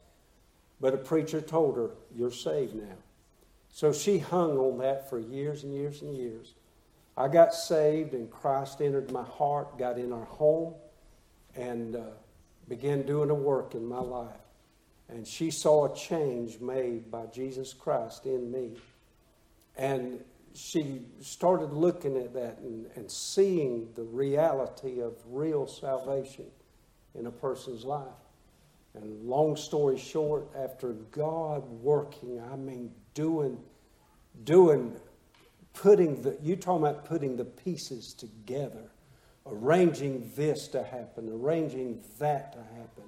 [0.80, 2.96] But a preacher told her, You're saved now.
[3.70, 6.54] So she hung on that for years and years and years.
[7.16, 10.74] I got saved, and Christ entered my heart, got in our home,
[11.54, 12.00] and uh,
[12.68, 14.45] began doing a work in my life.
[15.08, 18.72] And she saw a change made by Jesus Christ in me.
[19.76, 20.20] And
[20.54, 26.46] she started looking at that and, and seeing the reality of real salvation
[27.14, 28.06] in a person's life.
[28.94, 33.58] And long story short, after God working, I mean, doing,
[34.44, 34.96] doing,
[35.74, 38.90] putting the, you talking about putting the pieces together,
[39.46, 43.04] arranging this to happen, arranging that to happen,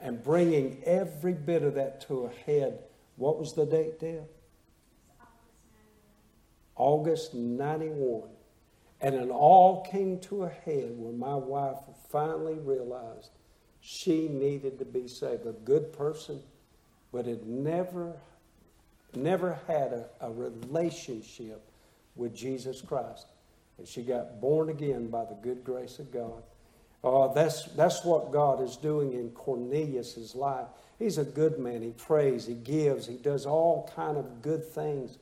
[0.00, 2.78] and bringing every bit of that to a head.
[3.16, 4.26] What was the date, Deb?
[6.76, 8.28] August 91.
[9.00, 11.78] And it all came to a head when my wife
[12.10, 13.30] finally realized
[13.80, 15.46] she needed to be saved.
[15.46, 16.40] A good person,
[17.12, 18.14] but had never,
[19.14, 21.62] never had a, a relationship
[22.16, 23.26] with Jesus Christ.
[23.76, 26.42] And she got born again by the good grace of God.
[27.04, 30.68] Uh, that's, that's what God is doing in Cornelius' life.
[30.98, 31.82] He's a good man.
[31.82, 35.18] He prays, he gives, he does all kind of good things,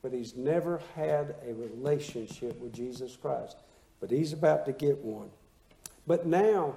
[0.00, 3.56] but he's never had a relationship with Jesus Christ.
[4.00, 5.30] But he's about to get one.
[6.06, 6.76] But now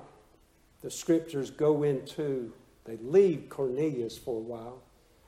[0.81, 2.51] the scriptures go into,
[2.85, 4.81] they leave Cornelius for a while,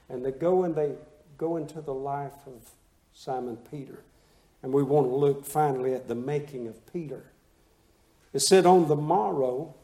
[0.09, 0.93] and they go and they
[1.37, 2.67] go into the life of
[3.13, 3.99] Simon Peter.
[4.63, 7.25] And we want to look finally at the making of Peter.
[8.33, 9.75] It said, On the morrow,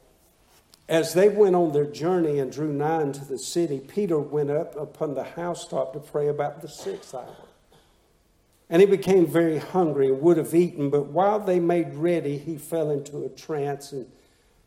[0.88, 4.76] as they went on their journey and drew nigh unto the city, Peter went up
[4.76, 7.36] upon the housetop to pray about the sixth hour.
[8.70, 12.58] And he became very hungry and would have eaten, but while they made ready, he
[12.58, 14.08] fell into a trance and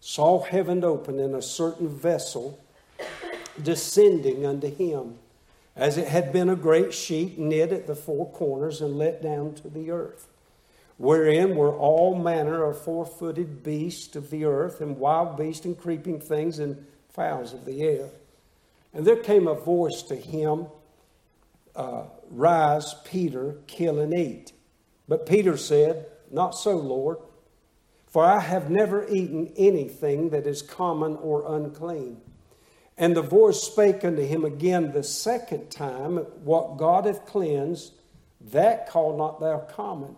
[0.00, 2.58] saw heaven open and a certain vessel
[3.60, 5.18] descending unto him,
[5.74, 9.54] as it had been a great sheet knit at the four corners and let down
[9.54, 10.28] to the earth
[10.98, 15.78] wherein were all manner of four footed beasts of the earth, and wild beasts, and
[15.78, 18.10] creeping things, and fowls of the air.
[18.92, 20.66] And there came a voice to him,
[21.74, 24.52] uh, Rise, Peter, kill and eat.
[25.06, 27.18] But Peter said, Not so, Lord,
[28.08, 32.20] for I have never eaten anything that is common or unclean.
[32.96, 37.92] And the voice spake unto him again the second time, What God hath cleansed,
[38.50, 40.16] that call not thou common.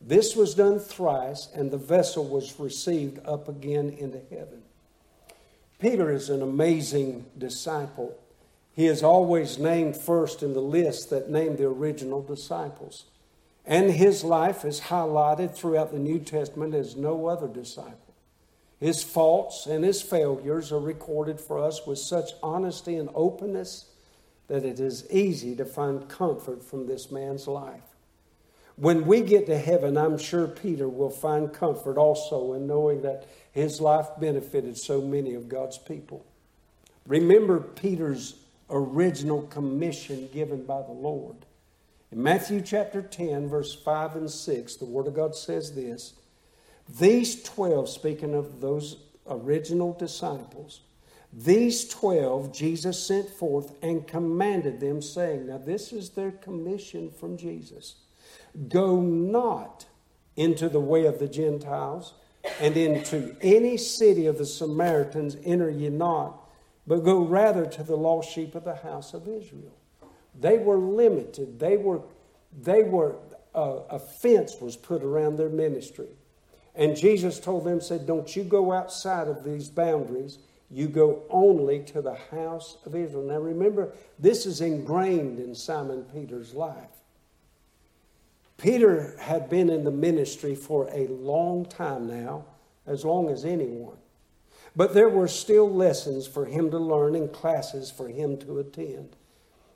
[0.00, 4.62] This was done thrice, and the vessel was received up again into heaven.
[5.78, 8.18] Peter is an amazing disciple.
[8.72, 13.04] He is always named first in the list that named the original disciples.
[13.66, 18.14] And his life is highlighted throughout the New Testament as no other disciple.
[18.78, 23.90] His faults and his failures are recorded for us with such honesty and openness
[24.48, 27.89] that it is easy to find comfort from this man's life.
[28.80, 33.28] When we get to heaven, I'm sure Peter will find comfort also in knowing that
[33.52, 36.24] his life benefited so many of God's people.
[37.06, 38.36] Remember Peter's
[38.70, 41.36] original commission given by the Lord.
[42.10, 46.14] In Matthew chapter 10, verse 5 and 6, the Word of God says this
[46.98, 48.96] These 12, speaking of those
[49.28, 50.80] original disciples,
[51.34, 57.36] these 12 Jesus sent forth and commanded them, saying, Now, this is their commission from
[57.36, 57.96] Jesus
[58.68, 59.86] Go not
[60.36, 62.14] into the way of the Gentiles,
[62.60, 66.48] and into any city of the Samaritans enter ye not,
[66.86, 69.76] but go rather to the lost sheep of the house of Israel.
[70.38, 71.58] They were limited.
[71.58, 72.00] They were,
[72.62, 73.16] they were,
[73.54, 76.08] uh, a fence was put around their ministry.
[76.74, 80.38] And Jesus told them, said, Don't you go outside of these boundaries.
[80.70, 83.24] You go only to the house of Israel.
[83.24, 86.99] Now remember, this is ingrained in Simon Peter's life.
[88.60, 92.44] Peter had been in the ministry for a long time now,
[92.86, 93.96] as long as anyone.
[94.76, 99.16] But there were still lessons for him to learn and classes for him to attend.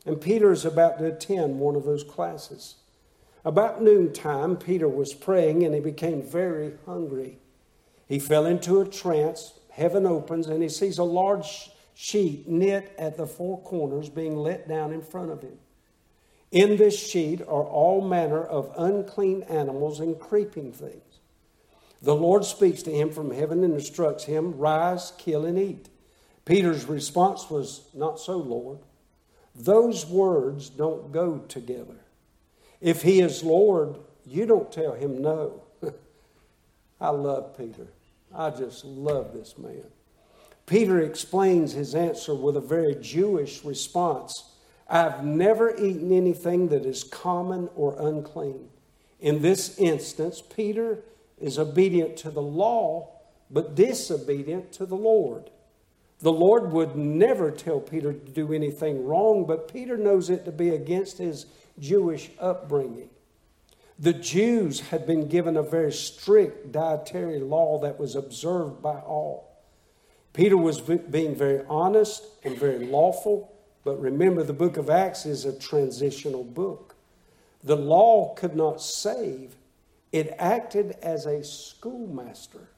[0.04, 2.76] And Peter is about to attend one of those classes.
[3.44, 7.38] About noontime, Peter was praying and he became very hungry.
[8.06, 9.54] He fell into a trance.
[9.70, 14.68] Heaven opens and he sees a large sheet knit at the four corners being let
[14.68, 15.58] down in front of him.
[16.50, 21.02] In this sheet are all manner of unclean animals and creeping things.
[22.02, 25.88] The Lord speaks to him from heaven and instructs him, Rise, kill, and eat.
[26.44, 28.78] Peter's response was, Not so, Lord.
[29.54, 31.96] Those words don't go together.
[32.80, 35.62] If he is Lord, you don't tell him no.
[37.00, 37.86] I love Peter.
[38.34, 39.86] I just love this man.
[40.66, 44.53] Peter explains his answer with a very Jewish response
[44.88, 48.68] I've never eaten anything that is common or unclean.
[49.20, 51.02] In this instance, Peter
[51.40, 53.10] is obedient to the law,
[53.50, 55.50] but disobedient to the Lord.
[56.20, 60.52] The Lord would never tell Peter to do anything wrong, but Peter knows it to
[60.52, 61.46] be against his
[61.78, 63.10] Jewish upbringing.
[63.98, 69.62] The Jews had been given a very strict dietary law that was observed by all.
[70.32, 73.53] Peter was being very honest and very lawful,
[73.84, 76.94] but remember, the book of Acts is a transitional book.
[77.62, 79.56] The law could not save,
[80.12, 82.68] it acted as a schoolmaster.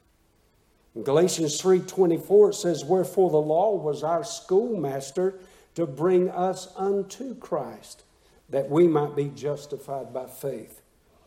[0.94, 5.38] In Galatians 3:24 it says wherefore the law was our schoolmaster
[5.74, 8.02] to bring us unto Christ
[8.48, 10.80] that we might be justified by faith.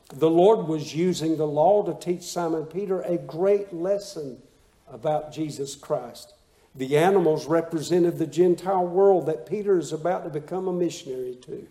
[0.09, 4.41] The Lord was using the law to teach Simon Peter a great lesson
[4.87, 6.33] about Jesus Christ.
[6.75, 11.67] The animals represented the Gentile world that Peter is about to become a missionary to.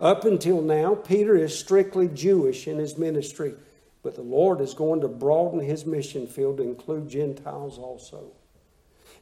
[0.00, 3.54] Up until now, Peter is strictly Jewish in his ministry,
[4.02, 8.32] but the Lord is going to broaden his mission field to include Gentiles also.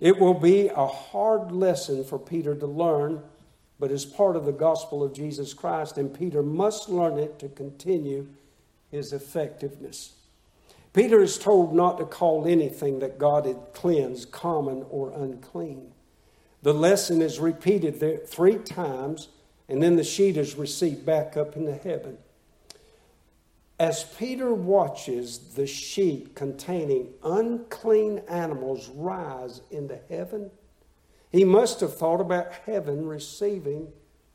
[0.00, 3.22] It will be a hard lesson for Peter to learn,
[3.80, 7.48] but is part of the gospel of Jesus Christ, and Peter must learn it to
[7.48, 8.28] continue
[8.90, 10.14] his effectiveness.
[10.92, 15.92] Peter is told not to call anything that God had cleansed common or unclean.
[16.62, 19.28] The lesson is repeated there three times,
[19.68, 22.18] and then the sheet is received back up into heaven.
[23.78, 30.50] As Peter watches the sheet containing unclean animals rise into heaven,
[31.30, 33.92] he must have thought about heaven receiving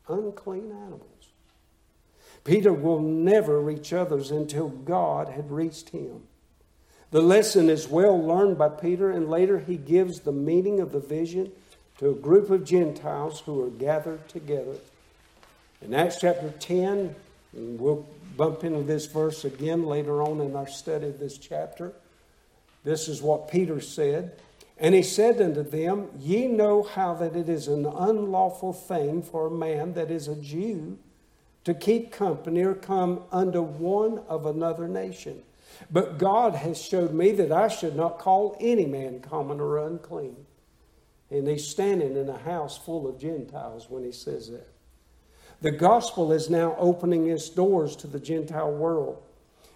[0.08, 1.10] unclean animals.
[2.44, 6.22] Peter will never reach others until God had reached him.
[7.10, 11.00] The lesson is well learned by Peter, and later he gives the meaning of the
[11.00, 11.52] vision
[11.98, 14.76] to a group of Gentiles who are gathered together.
[15.80, 17.14] In Acts chapter 10,
[17.52, 21.92] we'll bump into this verse again later on in our study of this chapter.
[22.82, 24.38] This is what Peter said.
[24.76, 29.46] And he said unto them, Ye know how that it is an unlawful thing for
[29.46, 30.98] a man that is a Jew
[31.64, 35.42] to keep company or come unto one of another nation.
[35.90, 40.36] But God has showed me that I should not call any man common or unclean.
[41.30, 44.68] And he's standing in a house full of Gentiles when he says that.
[45.60, 49.22] The gospel is now opening its doors to the Gentile world.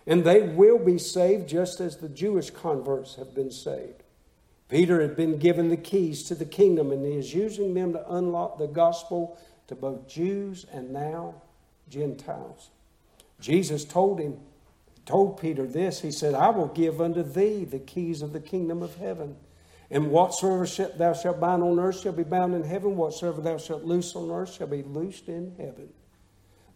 [0.06, 4.02] And they will be saved just as the Jewish converts have been saved.
[4.68, 8.12] Peter had been given the keys to the kingdom, and he is using them to
[8.12, 11.34] unlock the gospel to both Jews and now
[11.88, 12.70] Gentiles.
[13.40, 14.38] Jesus told him,
[15.08, 16.00] told Peter this.
[16.00, 19.36] He said, I will give unto thee the keys of the kingdom of heaven.
[19.90, 20.66] And whatsoever
[20.98, 22.94] thou shalt bind on earth shall be bound in heaven.
[22.94, 25.88] Whatsoever thou shalt loose on earth shall be loosed in heaven.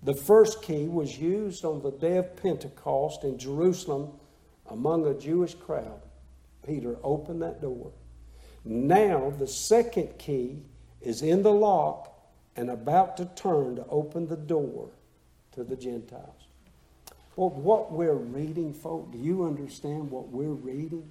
[0.02, 4.12] The first key was used on the day of Pentecost in Jerusalem
[4.70, 6.00] among a Jewish crowd.
[6.66, 7.92] Peter opened that door.
[8.64, 10.62] Now, the second key
[11.02, 12.08] is in the lock
[12.56, 14.88] and about to turn to open the door
[15.52, 16.41] to the Gentiles.
[17.36, 21.10] Well, what we're reading, folk, do you understand what we're reading?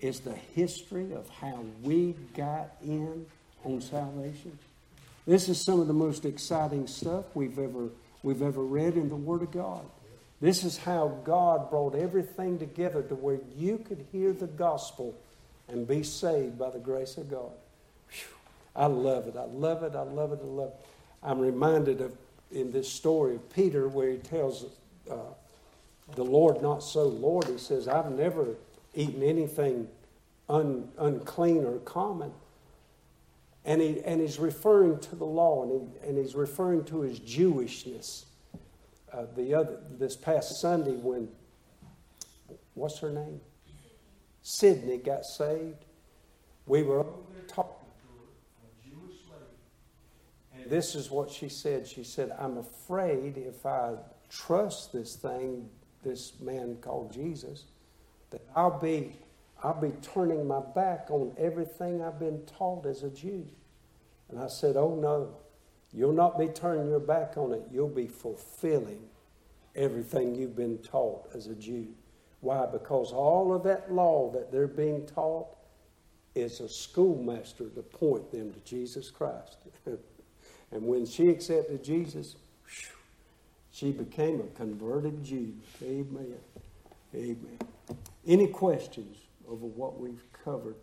[0.00, 3.26] Is the history of how we got in
[3.64, 4.58] on salvation.
[5.26, 7.88] This is some of the most exciting stuff we've ever,
[8.22, 9.84] we've ever read in the Word of God.
[10.40, 15.14] This is how God brought everything together to where you could hear the gospel
[15.68, 17.52] and be saved by the grace of God.
[18.10, 18.34] Whew.
[18.74, 19.36] I love it.
[19.36, 19.94] I love it.
[19.94, 20.40] I love it.
[20.42, 20.86] I love it.
[21.22, 22.16] I'm reminded of
[22.50, 24.64] in this story of Peter where he tells
[25.10, 25.16] uh,
[26.14, 27.46] the Lord, not so Lord.
[27.46, 28.56] He says, I've never
[28.94, 29.88] eaten anything
[30.48, 32.32] un, unclean or common.
[33.64, 37.20] And, he, and he's referring to the law and, he, and he's referring to his
[37.20, 38.24] Jewishness.
[39.12, 41.28] Uh, the other, this past Sunday, when,
[42.74, 43.40] what's her name?
[44.42, 45.84] Sydney got saved.
[46.66, 47.04] We were
[47.48, 48.28] talking to her,
[48.64, 50.62] a Jewish lady.
[50.62, 51.86] And this is what she said.
[51.86, 53.94] She said, I'm afraid if I
[54.30, 55.68] trust this thing,
[56.02, 57.64] this man called Jesus,
[58.30, 59.16] that I'll be,
[59.62, 63.46] I'll be turning my back on everything I've been taught as a Jew.
[64.30, 65.36] And I said, Oh no,
[65.92, 67.62] you'll not be turning your back on it.
[67.70, 69.02] You'll be fulfilling
[69.74, 71.88] everything you've been taught as a Jew.
[72.40, 72.66] Why?
[72.66, 75.56] Because all of that law that they're being taught
[76.34, 79.58] is a schoolmaster to point them to Jesus Christ.
[80.72, 82.36] and when she accepted Jesus,
[83.72, 85.54] she became a converted Jew.
[85.82, 86.36] Amen.
[87.14, 87.58] Amen.
[88.26, 89.18] Any questions
[89.48, 90.76] over what we've covered